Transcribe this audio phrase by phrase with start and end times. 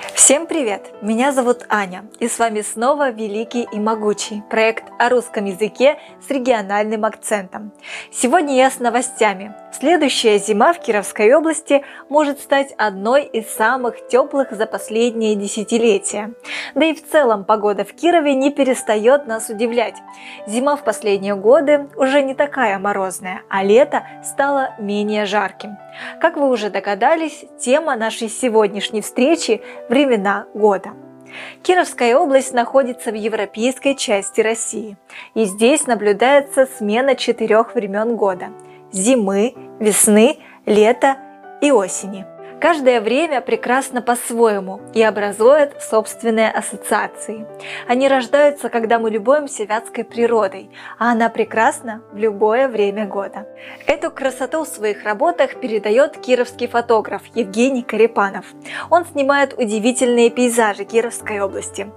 [0.00, 0.92] Всем привет!
[1.02, 6.30] Меня зовут Аня, и с вами снова Великий и Могучий, проект о русском языке с
[6.30, 7.72] региональным акцентом.
[8.10, 9.54] Сегодня я с новостями.
[9.78, 16.32] Следующая зима в Кировской области может стать одной из самых теплых за последние десятилетия.
[16.74, 19.96] Да и в целом погода в Кирове не перестает нас удивлять.
[20.46, 25.76] Зима в последние годы уже не такая морозная, а лето стало менее жарким.
[26.20, 30.90] Как вы уже догадались, тема нашей сегодняшней встречи– времена года.
[31.62, 34.96] Кировская область находится в европейской части России,
[35.34, 38.48] и здесь наблюдается смена четырех времен года–
[38.92, 41.16] зимы, весны, лета
[41.60, 42.24] и осени–
[42.60, 47.46] Каждое время прекрасно по-своему и образует собственные ассоциации.
[47.88, 53.48] Они рождаются, когда мы любуемся вятской природой, а она прекрасна в любое время года.
[53.86, 58.44] Эту красоту в своих работах передает кировский фотограф Евгений Карипанов.
[58.90, 61.90] Он снимает удивительные пейзажи Кировской области.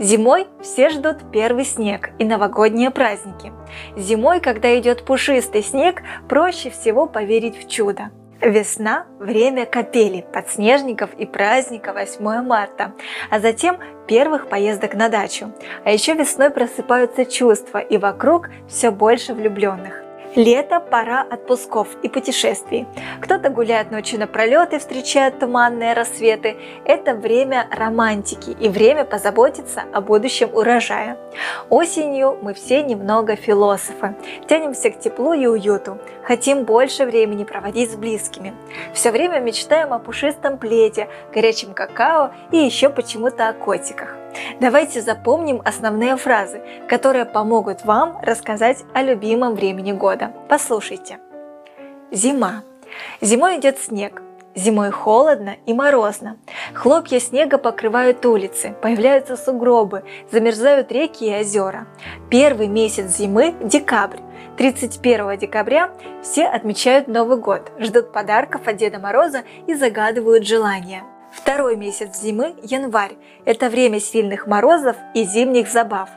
[0.00, 3.52] Зимой все ждут первый снег и новогодние праздники.
[3.96, 8.10] Зимой, когда идет пушистый снег, проще всего поверить в чудо.
[8.40, 12.92] Весна– время капели, подснежников и праздника 8 марта,
[13.30, 15.52] а затем первых поездок на дачу.
[15.84, 20.03] А еще весной просыпаются чувства и вокруг все больше влюбленных.
[20.36, 22.86] Лето– пора отпусков и путешествий.
[23.20, 26.56] Кто-то гуляет ночью напролет и встречает туманные рассветы.
[26.84, 31.16] Это время романтики и время позаботиться о будущем урожае.
[31.70, 34.16] Осенью мы все немного философы.
[34.48, 35.98] Тянемся к теплу и уюту.
[36.24, 38.54] Хотим больше времени проводить с близкими.
[38.92, 44.16] Все время мечтаем о пушистом пледе, горячем какао и еще почему-то о котиках.
[44.60, 50.32] Давайте запомним основные фразы, которые помогут вам рассказать о любимом времени года.
[50.48, 51.18] Послушайте.
[52.10, 52.62] Зима.
[53.20, 54.22] Зимой идет снег.
[54.54, 56.36] Зимой холодно и морозно.
[56.74, 61.88] Хлопья снега покрывают улицы, появляются сугробы, замерзают реки и озера.
[62.30, 64.20] Первый месяц зимы– декабрь.
[64.56, 65.90] 31 декабря
[66.22, 71.02] все отмечают Новый год, ждут подарков от Деда Мороза и загадывают желания.
[71.34, 73.16] Второй месяц зимы– январь.
[73.44, 76.08] Это время сильных морозов и зимних забав.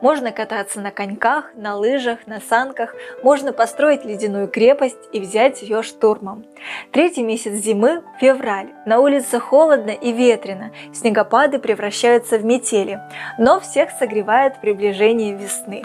[0.00, 5.82] Можно кататься на коньках, на лыжах, на санках, можно построить ледяную крепость и взять ее
[5.82, 6.44] штурмом.
[6.92, 8.68] Третий месяц зимы– февраль.
[8.86, 13.00] На улице холодно и ветрено, снегопады превращаются в метели,
[13.38, 15.82] но всех согревает приближение весны.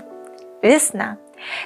[0.62, 1.18] Весна.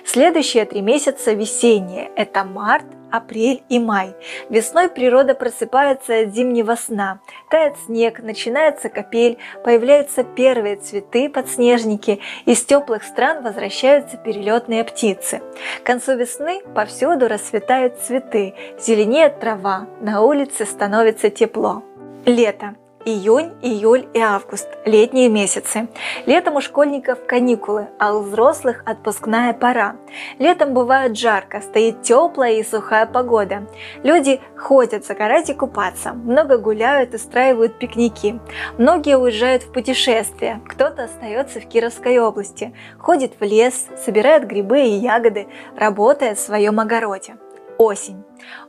[0.05, 4.15] Следующие три месяца весенние– это март, апрель и май.
[4.49, 7.19] Весной природа просыпается от зимнего сна.
[7.49, 12.21] Тает снег, начинается капель, появляются первые цветы, подснежники.
[12.45, 15.41] Из теплых стран возвращаются перелетные птицы.
[15.83, 21.83] К концу весны повсюду расцветают цветы, зеленеет трава, на улице становится тепло.
[22.25, 22.75] Лето.
[23.03, 25.87] Июнь, июль и август– летние месяцы.
[26.27, 29.95] Летом у школьников каникулы, а у взрослых отпускная пора.
[30.37, 33.65] Летом бывает жарко, стоит теплая и сухая погода.
[34.03, 38.39] Люди ходят загорать и купаться, много гуляют, устраивают пикники.
[38.77, 44.91] Многие уезжают в путешествия, кто-то остается в Кировской области, ходит в лес, собирает грибы и
[44.91, 47.35] ягоды, работает в своем огороде.
[47.81, 48.23] Осень.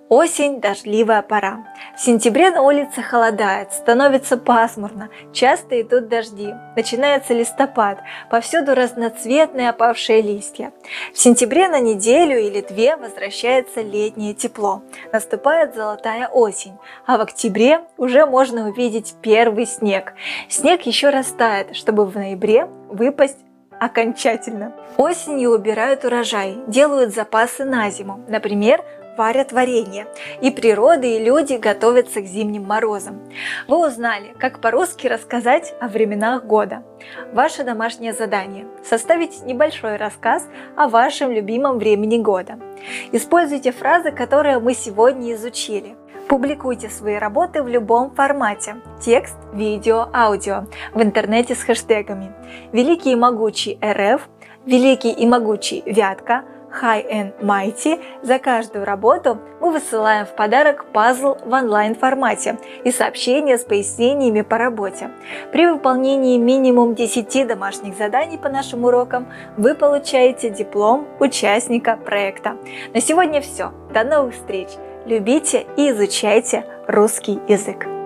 [0.09, 1.67] Осень– дождливая пора.
[1.95, 6.55] В сентябре на улице холодает, становится пасмурно, часто идут дожди.
[6.77, 7.99] Начинается листопад,
[8.31, 10.73] повсюду разноцветные опавшие листья.
[11.13, 14.83] В сентябре на неделю или две возвращается летнее тепло.
[15.13, 20.15] Наступает золотая осень, а в октябре уже можно увидеть первый снег.
[20.49, 23.41] Снег еще растает, чтобы в ноябре выпасть
[23.79, 24.73] окончательно.
[24.97, 28.25] Осенью убирают урожай, делают запасы на зиму.
[28.29, 28.85] Например,
[29.17, 30.07] варят варенье,
[30.41, 33.21] и природа и люди готовятся к зимним морозам.
[33.69, 36.83] Вы узнали, как по-русски рассказать о временах года.
[37.33, 40.47] Ваше домашнее задание– составить небольшой рассказ
[40.77, 42.59] о вашем любимом времени года.
[43.13, 45.97] Используйте фразы, которые мы сегодня изучили.
[46.29, 50.65] Публикуйте свои работы в любом формате– текст, видео, аудио,
[50.95, 52.33] в интернете с хэштегами
[52.73, 54.29] «Великий и могучий РФ»,
[54.65, 56.45] «Великий и могучий Вятка»,
[56.81, 63.59] High and Mighty, за каждую работу мы высылаем в подарок пазл в онлайн-формате и сообщения
[63.59, 65.11] с пояснениями по работе.
[65.53, 72.57] При выполнении минимум 10 домашних заданий по нашим урокам вы получаете диплом участника проекта.
[72.95, 73.73] На сегодня все.
[73.93, 74.69] До новых встреч!
[75.07, 78.02] Любите и изучайте русский язык.